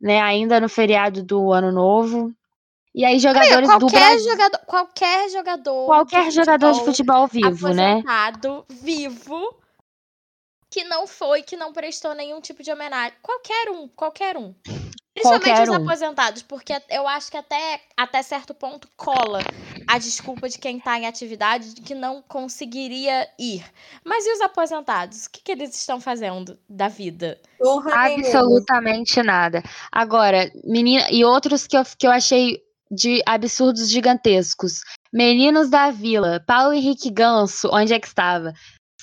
[0.00, 2.32] né, ainda no feriado do Ano Novo.
[2.94, 7.68] E aí jogadores do Qualquer Brasil, jogador, qualquer jogador, qualquer de jogador de futebol vivo,
[7.68, 8.02] né?
[8.70, 9.54] vivo,
[10.72, 13.12] que não foi, que não prestou nenhum tipo de homenagem.
[13.20, 14.54] Qualquer um, qualquer um.
[15.12, 15.74] Principalmente Qualquer os um.
[15.74, 19.40] aposentados, porque eu acho que até, até certo ponto cola
[19.86, 23.62] a desculpa de quem tá em atividade de que não conseguiria ir.
[24.02, 25.26] Mas e os aposentados?
[25.26, 27.38] O que, que eles estão fazendo da vida?
[27.58, 28.26] porra nenhuma.
[28.26, 29.62] Absolutamente nada.
[29.92, 34.80] Agora, menina, e outros que eu, que eu achei de absurdos gigantescos.
[35.12, 38.54] Meninos da Vila, Paulo Henrique Ganso, onde é que estava?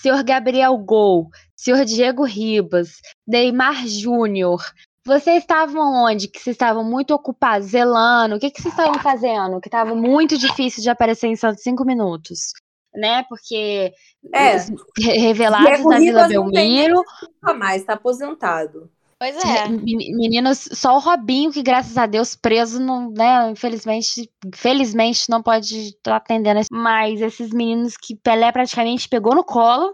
[0.02, 1.30] Senhor Gabriel Gol,
[1.60, 4.64] senhor Diego Ribas, Neymar Júnior.
[5.06, 6.28] Vocês estavam onde?
[6.28, 8.36] Que vocês estavam muito ocupados, zelando.
[8.36, 9.60] O que, que vocês estavam fazendo?
[9.60, 12.54] Que estava muito difícil de aparecer em só cinco minutos.
[12.94, 13.24] Né?
[13.28, 13.92] Porque
[14.34, 14.56] É.
[14.56, 14.70] os
[15.00, 17.04] re- revelados na Vila Belmiro.
[17.42, 18.90] Nunca mais, tá aposentado.
[19.20, 19.68] Pois é.
[19.68, 23.50] meni- Meninos, só o Robinho, que graças a Deus, preso, não, né?
[23.52, 26.62] Infelizmente, felizmente não pode estar atendendo.
[26.72, 29.94] Mas esses meninos que Pelé praticamente pegou no colo,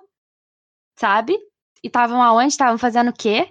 [1.00, 1.38] sabe?
[1.86, 2.48] E estavam aonde?
[2.48, 3.48] Estavam fazendo o quê?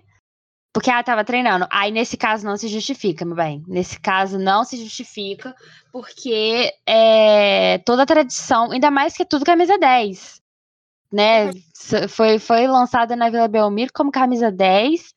[0.74, 1.68] Porque ela tava treinando.
[1.70, 3.62] Aí, nesse caso, não se justifica, meu bem.
[3.68, 5.54] Nesse caso, não se justifica,
[5.92, 10.40] porque é toda a tradição, ainda mais que é tudo camisa 10.
[11.12, 11.50] Né?
[11.76, 15.14] S- Foi, foi lançada na Vila Belmiro como camisa 10.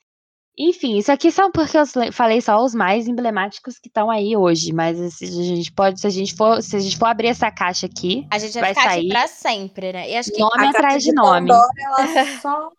[0.60, 4.74] Enfim, isso aqui são porque eu falei só os mais emblemáticos que estão aí hoje,
[4.74, 7.52] mas se a gente pode, se a gente for, se a gente for abrir essa
[7.52, 10.10] caixa aqui, A gente vai, vai ficar sair aqui pra sempre, né?
[10.10, 11.50] E acho que nome A atrás caixa de nome.
[11.50, 12.72] Pandora, ela só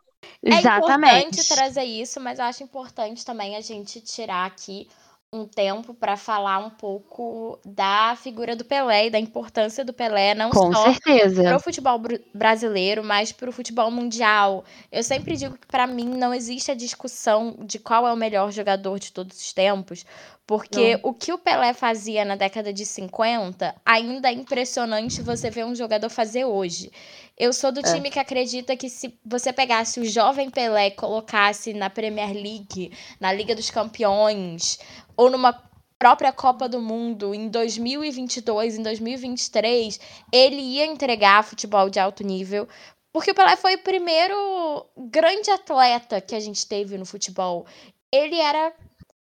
[0.46, 0.62] é Exatamente.
[0.62, 4.88] importante trazer isso, mas eu acho importante também a gente tirar aqui
[5.33, 10.35] um tempo para falar um pouco da figura do Pelé e da importância do Pelé,
[10.35, 10.96] não Com só
[11.42, 14.64] para o futebol br- brasileiro, mas para o futebol mundial.
[14.90, 18.51] Eu sempre digo que para mim não existe a discussão de qual é o melhor
[18.51, 20.05] jogador de todos os tempos,
[20.46, 25.66] porque o que o Pelé fazia na década de 50 ainda é impressionante você ver
[25.66, 26.90] um jogador fazer hoje.
[27.38, 27.83] Eu sou do É.
[27.94, 32.92] time que acredita que se você pegasse o jovem Pelé e colocasse na Premier League,
[33.20, 34.79] na Liga dos Campeões,
[35.16, 35.53] ou numa
[35.98, 40.01] própria Copa do Mundo em 2022, em 2023,
[40.33, 42.68] ele ia entregar futebol de alto nível,
[43.12, 47.66] porque o Pelé foi o primeiro grande atleta que a gente teve no futebol.
[48.12, 48.72] Ele era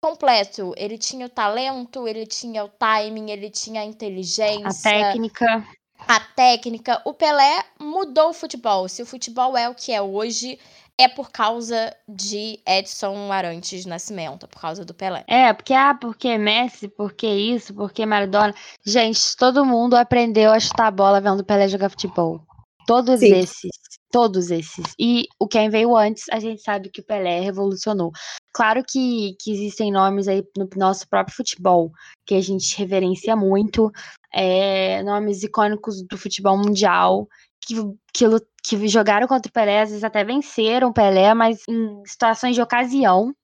[0.00, 5.66] completo, ele tinha o talento, ele tinha o timing, ele tinha a inteligência, A técnica.
[5.99, 7.01] A técnica.
[7.05, 8.89] O Pelé mudou o futebol.
[8.89, 10.59] Se o futebol é o que é hoje,
[10.99, 15.25] é por causa de Edson Arantes Nascimento, por causa do Pelé.
[15.27, 18.55] É, porque ah, porque Messi, porque isso, porque Maradona.
[18.85, 22.41] Gente, todo mundo aprendeu a chutar a bola vendo o Pelé jogar futebol.
[22.87, 23.35] Todos Sim.
[23.35, 23.71] esses,
[24.11, 24.95] todos esses.
[24.99, 28.12] E o quem veio antes, a gente sabe que o Pelé revolucionou.
[28.53, 31.90] Claro que, que existem nomes aí no nosso próprio futebol
[32.27, 33.90] que a gente reverencia muito,
[34.33, 37.29] é, nomes icônicos do futebol mundial
[37.61, 37.75] que,
[38.12, 38.25] que,
[38.62, 42.62] que jogaram contra o Pelé, às vezes até venceram o Pelé, mas em situações de
[42.62, 43.35] ocasião,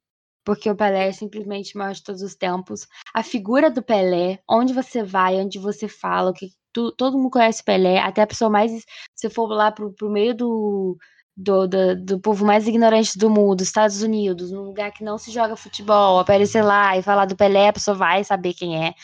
[0.45, 2.87] porque o Pelé é simplesmente o maior de todos os tempos.
[3.15, 7.31] A figura do Pelé, onde você vai, onde você fala, o que tu- todo mundo
[7.31, 8.85] conhece o Pelé, até a pessoa mais.
[9.15, 10.97] Se for lá pro, pro meio do,
[11.37, 15.31] do, do, do povo mais ignorante do mundo, Estados Unidos, num lugar que não se
[15.31, 18.95] joga futebol, aparecer lá e falar do Pelé, a pessoa vai saber quem é.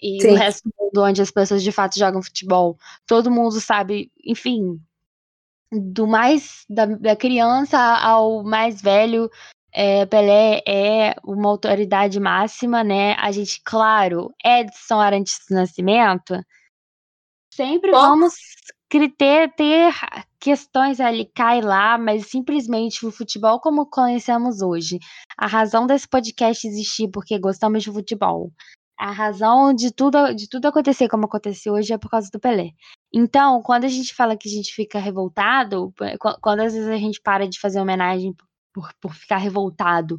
[0.00, 0.28] E Sim.
[0.30, 4.80] no resto do mundo, onde as pessoas de fato jogam futebol, todo mundo sabe, enfim,
[5.70, 9.30] do mais da, da criança ao mais velho,
[9.72, 13.14] é, Pelé é uma autoridade máxima, né?
[13.18, 16.34] A gente, claro, Edson Arantes do Nascimento,
[17.60, 18.00] sempre Bom.
[18.00, 18.34] vamos
[18.88, 19.94] ter, ter
[20.40, 24.98] questões ali, cai lá, mas simplesmente o futebol como conhecemos hoje.
[25.36, 28.50] A razão desse podcast existir porque gostamos de futebol.
[28.98, 32.70] A razão de tudo, de tudo acontecer como aconteceu hoje é por causa do Pelé.
[33.12, 36.96] Então, quando a gente fala que a gente fica revoltado, qu- quando às vezes a
[36.96, 38.34] gente para de fazer homenagem
[38.72, 40.18] por, por ficar revoltado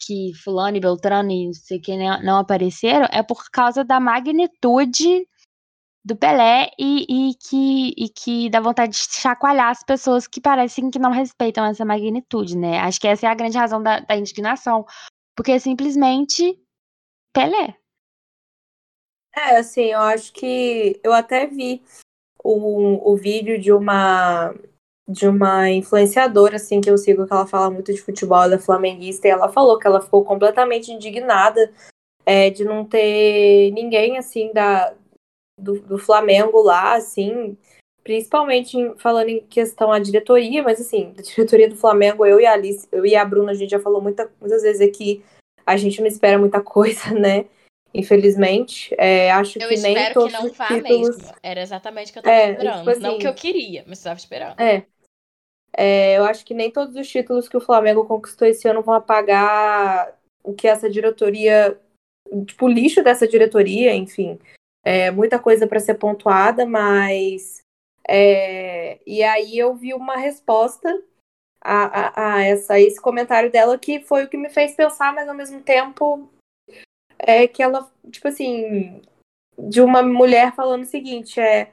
[0.00, 5.26] que fulano e Beltrano e não sei quem não apareceram, é por causa da magnitude
[6.04, 10.90] do Pelé e, e que, e que dá vontade de chacoalhar as pessoas que parecem
[10.90, 12.78] que não respeitam essa magnitude, né?
[12.80, 14.84] Acho que essa é a grande razão da, da indignação.
[15.34, 16.60] Porque é simplesmente
[17.32, 17.76] Pelé.
[19.34, 21.82] É, assim, eu acho que eu até vi
[22.42, 24.54] o, o vídeo de uma
[25.06, 28.58] de uma influenciadora assim que eu sigo que ela fala muito de futebol, ela é
[28.58, 31.70] flamenguista e ela falou que ela ficou completamente indignada
[32.24, 34.94] é, de não ter ninguém assim da
[35.58, 37.56] do, do Flamengo lá, assim,
[38.02, 42.46] principalmente em- falando em questão a diretoria, mas assim, da diretoria do Flamengo, eu e
[42.46, 45.24] a Alice, eu e a Bruna, a gente já falou muita, muitas vezes aqui,
[45.64, 47.46] a gente não espera muita coisa, né?
[47.94, 48.92] Infelizmente.
[48.98, 51.16] É, acho Eu que nem espero que todos não os vá títulos.
[51.16, 51.34] mesmo.
[51.42, 52.76] Era exatamente o que eu tava É, esperando.
[52.78, 54.60] tipo não assim- que eu queria, mas eu tava esperando.
[54.60, 54.84] É.
[55.76, 58.94] É, eu acho que nem todos os títulos que o Flamengo conquistou esse ano vão
[58.94, 61.80] apagar o que essa diretoria,
[62.46, 64.38] tipo, o lixo dessa diretoria, enfim.
[64.84, 67.62] É muita coisa para ser pontuada, mas.
[68.06, 70.88] é, e aí eu vi uma resposta
[71.60, 75.28] a, a, a essa, esse comentário dela que foi o que me fez pensar, mas
[75.28, 76.28] ao mesmo tempo
[77.18, 79.00] é que ela, tipo assim,
[79.58, 81.72] de uma mulher falando o seguinte, é,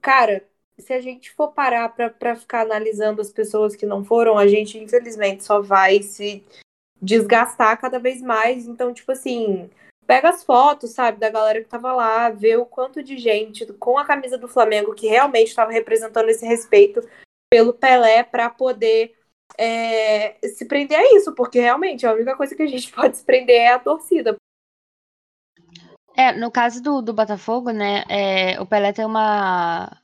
[0.00, 0.42] cara,
[0.78, 4.46] se a gente for parar pra, pra ficar analisando as pessoas que não foram, a
[4.46, 6.44] gente infelizmente só vai se
[7.00, 8.66] desgastar cada vez mais.
[8.66, 9.70] Então, tipo assim,
[10.06, 13.98] pega as fotos, sabe, da galera que tava lá, vê o quanto de gente com
[13.98, 17.00] a camisa do Flamengo que realmente estava representando esse respeito
[17.50, 19.14] pelo Pelé pra poder
[19.58, 23.24] é, se prender a isso, porque realmente a única coisa que a gente pode se
[23.24, 24.36] prender é a torcida.
[26.16, 30.00] É, no caso do, do Botafogo, né, é, o Pelé tem uma.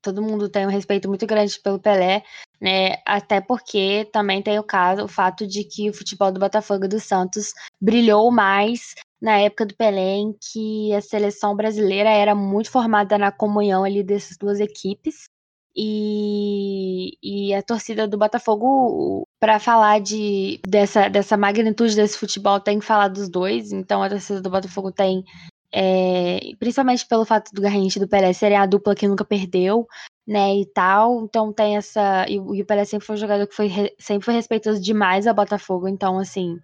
[0.00, 2.22] Todo mundo tem um respeito muito grande pelo Pelé,
[2.60, 3.02] né?
[3.04, 6.88] Até porque também tem o caso, o fato de que o futebol do Botafogo e
[6.88, 12.70] do Santos brilhou mais na época do Pelé, em que a seleção brasileira era muito
[12.70, 15.28] formada na comunhão ali dessas duas equipes.
[15.76, 22.78] E, e a torcida do Botafogo, para falar de, dessa, dessa magnitude desse futebol, tem
[22.80, 23.72] que falar dos dois.
[23.72, 25.24] Então a torcida do Botafogo tem,
[25.72, 29.86] é, principalmente pelo fato do Garrincha e do Pelé serem a dupla que nunca perdeu,
[30.26, 31.22] né, e tal.
[31.24, 32.26] Então tem essa.
[32.28, 35.34] E, e o Pelé sempre foi um jogador que foi, sempre foi respeitoso demais ao
[35.34, 35.88] Botafogo.
[35.88, 36.58] Então, assim.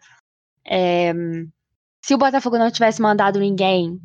[0.67, 1.13] É,
[2.05, 3.99] se o Botafogo não tivesse mandado ninguém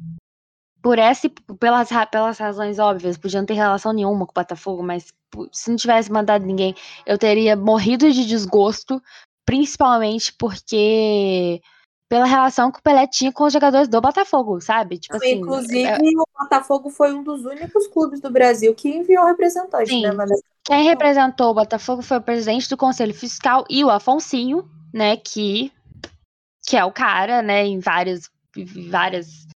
[0.81, 5.07] por essa pelas, pelas razões óbvias, podia não ter relação nenhuma com o Botafogo, mas
[5.51, 6.73] se não tivesse mandado ninguém,
[7.05, 9.03] eu teria morrido de desgosto,
[9.45, 11.59] principalmente porque
[12.09, 14.97] pela relação que o Pelé tinha com os jogadores do Botafogo, sabe?
[14.97, 15.97] Tipo assim, Inclusive, é...
[15.97, 20.03] o Botafogo foi um dos únicos clubes do Brasil que enviou representante, Sim.
[20.03, 20.41] né, Vanessa?
[20.63, 25.69] Quem representou o Botafogo foi o presidente do Conselho Fiscal e o Afonsinho, né, que,
[26.69, 28.29] que é o cara, né, em várias,
[28.91, 29.47] várias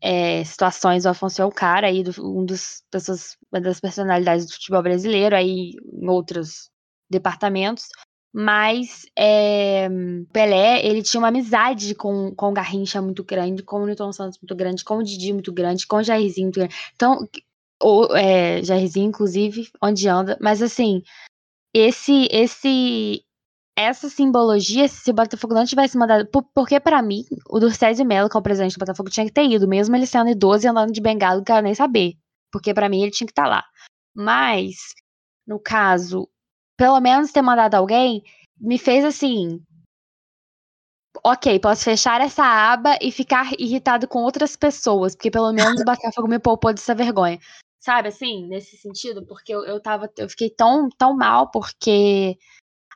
[0.00, 4.46] é, situações, o Afonso é o cara aí, do, um dos pessoas, uma das personalidades
[4.46, 6.70] do futebol brasileiro, aí em outros
[7.10, 7.88] departamentos.
[8.32, 9.88] Mas é,
[10.32, 14.38] Pelé, ele tinha uma amizade com, com o Garrincha muito grande, com o Newton Santos
[14.40, 16.74] muito grande, com o Didi muito grande, com o Jairzinho muito grande.
[16.94, 17.28] Então,
[17.82, 20.38] o é, Jairzinho, inclusive, onde anda.
[20.40, 21.02] Mas assim,
[21.74, 23.24] esse esse
[23.76, 26.28] essa simbologia, se o Botafogo não tivesse mandado.
[26.54, 29.44] Porque, para mim, o Durcésio Melo, que é o presidente do Botafogo, tinha que ter
[29.44, 32.14] ido, mesmo ele sendo idoso e andando de bengala, não quero nem saber.
[32.52, 33.64] Porque, para mim, ele tinha que estar tá lá.
[34.14, 34.76] Mas,
[35.46, 36.28] no caso,
[36.76, 38.22] pelo menos ter mandado alguém,
[38.60, 39.62] me fez assim.
[41.24, 45.84] Ok, posso fechar essa aba e ficar irritado com outras pessoas, porque pelo menos o
[45.84, 47.38] Botafogo me poupou dessa vergonha.
[47.80, 50.10] Sabe, assim, nesse sentido, porque eu, eu tava.
[50.16, 52.38] Eu fiquei tão, tão mal, porque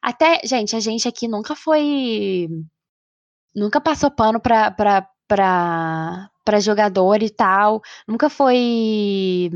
[0.04, 2.46] até, gente, a gente aqui nunca foi.
[3.56, 7.80] Nunca passou pano pra, pra, pra, pra jogador e tal.
[8.06, 9.50] Nunca foi.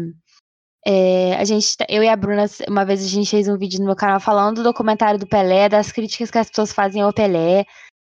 [0.86, 3.86] É, a gente, eu e a Bruna, uma vez a gente fez um vídeo no
[3.86, 7.66] meu canal falando do documentário do Pelé, das críticas que as pessoas fazem ao Pelé.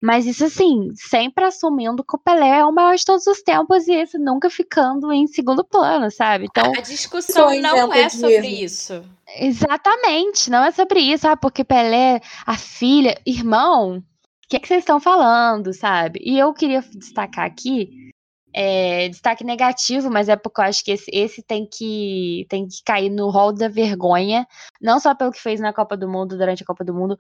[0.04, 3.88] Mas isso assim, sempre assumindo que o Pelé é o maior de todos os tempos
[3.88, 6.44] e esse nunca ficando em segundo plano, sabe?
[6.44, 9.02] Então, a discussão não é sobre isso.
[9.34, 11.40] Exatamente, não é sobre isso, sabe?
[11.40, 14.02] Porque Pelé, a filha, irmão, o
[14.46, 16.20] que, é que vocês estão falando, sabe?
[16.22, 18.12] E eu queria destacar aqui,
[18.54, 22.76] é, destaque negativo, mas é porque eu acho que esse, esse tem, que, tem que
[22.84, 24.46] cair no rol da vergonha,
[24.82, 27.16] não só pelo que fez na Copa do Mundo, durante a Copa do Mundo,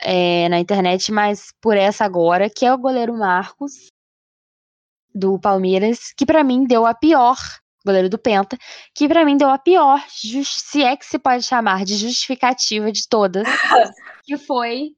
[0.00, 3.88] é, na internet, mas por essa agora, que é o goleiro Marcos,
[5.14, 7.36] do Palmeiras, que para mim deu a pior
[7.84, 8.58] goleiro do Penta,
[8.94, 13.08] que para mim deu a pior, se é que se pode chamar de justificativa de
[13.08, 13.44] todas,
[14.24, 14.94] que foi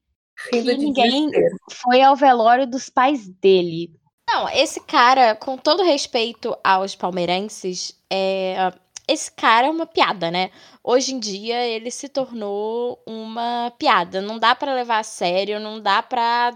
[0.50, 1.30] que ninguém
[1.70, 3.92] foi ao velório dos pais dele.
[4.28, 8.72] Não, esse cara, com todo respeito aos palmeirenses, é,
[9.10, 10.50] esse cara é uma piada, né?
[10.82, 14.20] Hoje em dia ele se tornou uma piada.
[14.20, 16.52] Não dá para levar a sério, não dá para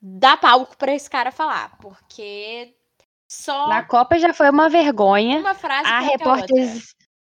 [0.00, 2.74] dar palco para esse cara falar, porque
[3.28, 3.68] só.
[3.68, 5.38] Na Copa já foi uma vergonha.
[5.38, 6.94] Uma frase a repórteres,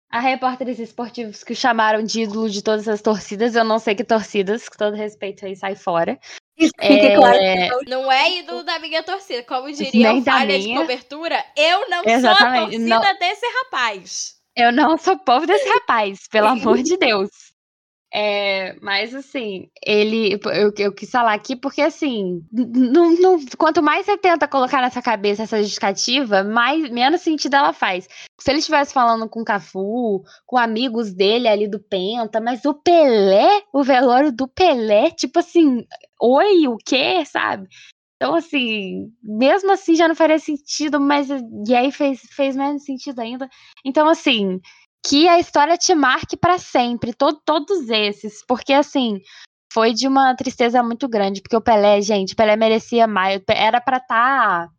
[0.09, 3.55] a repórteres esportivos que o chamaram de ídolo de todas as torcidas.
[3.55, 6.19] Eu não sei que torcidas, com todo respeito aí, sai fora.
[6.79, 7.15] É...
[7.15, 7.37] Claro
[7.87, 9.43] não é ídolo da minha torcida.
[9.43, 12.77] Como diria o falha de cobertura, eu não Exatamente.
[12.77, 13.19] sou a torcida não...
[13.19, 14.35] desse rapaz.
[14.55, 17.29] Eu não sou povo desse rapaz, pelo amor de Deus.
[18.17, 20.39] É, mas assim, ele.
[20.45, 25.01] Eu, eu quis falar aqui porque, assim, não, não, quanto mais você tenta colocar nessa
[25.01, 28.07] cabeça essa justificativa, mais, menos sentido ela faz.
[28.39, 32.73] Se ele estivesse falando com o Cafu, com amigos dele ali do Penta, mas o
[32.73, 35.85] Pelé, o velório do Pelé, tipo assim,
[36.21, 37.67] oi, o quê, sabe?
[38.15, 41.27] Então, assim, mesmo assim já não faria sentido, mas.
[41.67, 43.49] E aí fez, fez menos sentido ainda.
[43.85, 44.61] Então, assim
[45.07, 49.21] que a história te marque para sempre, to todos esses, porque assim,
[49.71, 53.79] foi de uma tristeza muito grande, porque o Pelé, gente, o Pelé merecia mais, era
[53.79, 54.73] para estar tá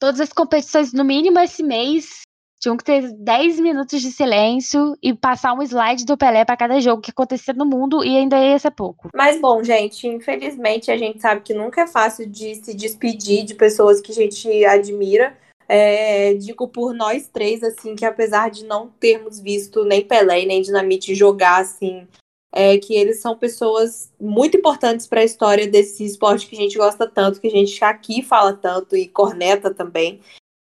[0.00, 2.22] todas as competições no mínimo esse mês,
[2.62, 6.80] tinham que ter 10 minutos de silêncio e passar um slide do Pelé para cada
[6.80, 9.08] jogo que acontecia no mundo e ainda ia ser pouco.
[9.12, 13.56] Mas bom, gente, infelizmente a gente sabe que nunca é fácil de se despedir de
[13.56, 15.36] pessoas que a gente admira.
[15.68, 20.62] É, digo por nós três, assim, que apesar de não termos visto nem Pelé nem
[20.62, 22.06] Dinamite jogar, assim,
[22.52, 26.78] é, que eles são pessoas muito importantes para a história desse esporte que a gente
[26.78, 30.20] gosta tanto, que a gente aqui fala tanto e corneta também.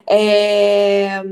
[0.06, 1.22] É,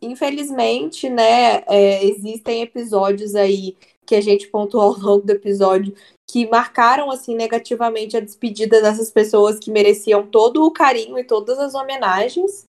[0.00, 3.76] infelizmente, né, é, existem episódios aí
[4.06, 5.94] que a gente pontuou ao longo do episódio
[6.28, 11.58] que marcaram assim negativamente a despedida dessas pessoas que mereciam todo o carinho e todas
[11.58, 12.64] as homenagens.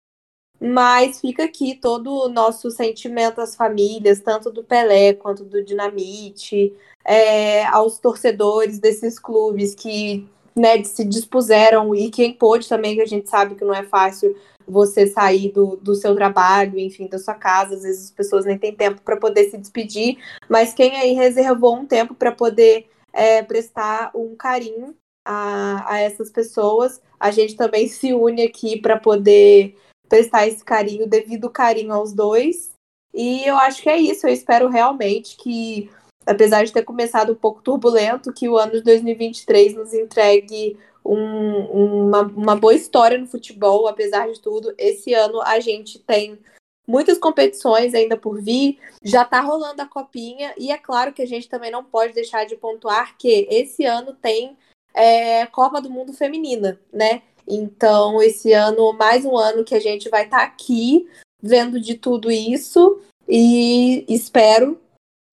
[0.61, 6.75] Mas fica aqui todo o nosso sentimento às famílias, tanto do Pelé quanto do Dinamite,
[7.05, 13.07] é, aos torcedores desses clubes que né, se dispuseram e quem pôde também, que a
[13.07, 14.37] gente sabe que não é fácil
[14.69, 18.59] você sair do, do seu trabalho, enfim, da sua casa, às vezes as pessoas nem
[18.59, 23.43] têm tempo para poder se despedir, mas quem aí reservou um tempo para poder é,
[23.43, 24.95] prestar um carinho
[25.25, 29.77] a, a essas pessoas, a gente também se une aqui para poder
[30.09, 32.71] prestar esse carinho, devido carinho aos dois.
[33.13, 34.27] E eu acho que é isso.
[34.27, 35.91] Eu espero realmente que,
[36.27, 42.07] apesar de ter começado um pouco turbulento, que o ano de 2023 nos entregue um,
[42.07, 44.75] uma, uma boa história no futebol, apesar de tudo.
[44.77, 46.39] Esse ano a gente tem
[46.87, 51.27] muitas competições ainda por vir, já tá rolando a copinha, e é claro que a
[51.27, 54.57] gente também não pode deixar de pontuar que esse ano tem
[54.95, 57.23] é, Copa do Mundo Feminina, né?
[57.47, 61.09] Então, esse ano, mais um ano que a gente vai estar tá aqui
[61.43, 64.79] vendo de tudo isso e espero,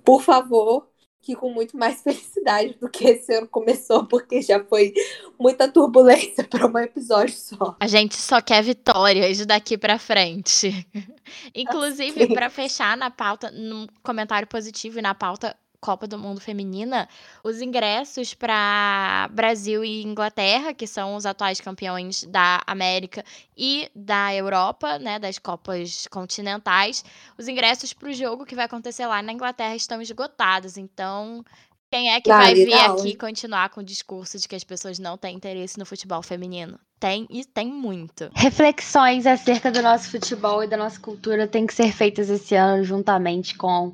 [0.04, 0.88] por favor,
[1.26, 4.94] que com muito mais felicidade do que esse ano começou, porque já foi
[5.40, 7.76] muita turbulência para um episódio só.
[7.80, 10.88] A gente só quer vitórias daqui para frente.
[11.56, 17.08] Inclusive, para fechar na pauta, num comentário positivo e na pauta Copa do Mundo Feminina,
[17.44, 23.24] os ingressos para Brasil e Inglaterra, que são os atuais campeões da América
[23.56, 27.06] e da Europa, né, das Copas continentais,
[27.38, 30.76] os ingressos para o jogo que vai acontecer lá na Inglaterra estão esgotados.
[30.76, 31.46] Então,
[31.92, 32.96] quem é que ah, vai legal.
[32.96, 36.24] vir aqui continuar com o discurso de que as pessoas não têm interesse no futebol
[36.24, 36.80] feminino?
[37.00, 38.32] Tem e tem muito.
[38.34, 42.84] Reflexões acerca do nosso futebol e da nossa cultura têm que ser feitas esse ano
[42.84, 43.94] juntamente com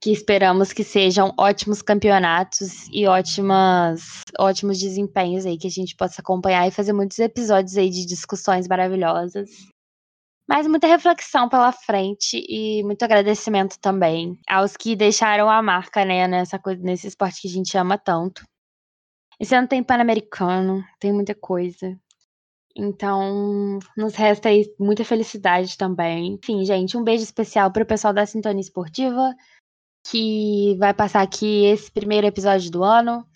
[0.00, 6.22] que esperamos que sejam ótimos campeonatos e ótimas, ótimos desempenhos aí que a gente possa
[6.22, 9.50] acompanhar e fazer muitos episódios aí de discussões maravilhosas.
[10.48, 16.26] Mas muita reflexão pela frente e muito agradecimento também aos que deixaram a marca, né,
[16.26, 18.42] nessa coisa, nesse esporte que a gente ama tanto.
[19.38, 21.96] Esse ano tem Pan-Americano, tem muita coisa.
[22.76, 26.34] Então, nos resta aí muita felicidade também.
[26.34, 29.34] Enfim, gente, um beijo especial para o pessoal da Sintonia Esportiva,
[30.04, 33.26] que vai passar aqui esse primeiro episódio do ano.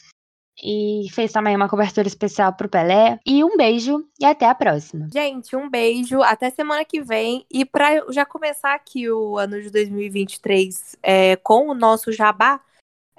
[0.62, 3.18] E fez também uma cobertura especial pro Pelé.
[3.26, 5.08] E um beijo e até a próxima.
[5.12, 6.22] Gente, um beijo.
[6.22, 7.44] Até semana que vem.
[7.50, 12.60] E para já começar aqui o ano de 2023 é, com o nosso jabá,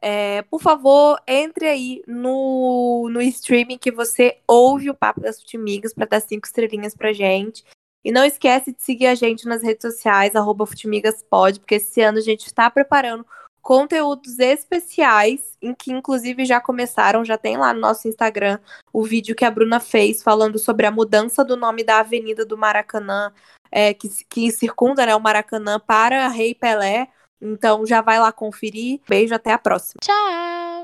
[0.01, 5.93] é, por favor, entre aí no, no streaming que você ouve o Papo das Futimigas
[5.93, 7.65] para dar cinco estrelinhas pra gente.
[8.05, 12.21] E não esquece de seguir a gente nas redes sociais, arroba porque esse ano a
[12.21, 13.25] gente está preparando
[13.63, 18.59] conteúdos especiais, em que inclusive já começaram, já tem lá no nosso Instagram
[18.93, 22.55] o vídeo que a Bruna fez falando sobre a mudança do nome da Avenida do
[22.55, 23.33] Maracanã,
[23.71, 27.07] é, que, que circunda né, o Maracanã para Rei Pelé.
[27.41, 29.01] Então já vai lá conferir.
[29.09, 29.99] Beijo, até a próxima.
[30.03, 30.75] Tchau!